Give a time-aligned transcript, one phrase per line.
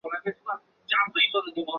[0.01, 1.61] 司马世云是司马纂的长子。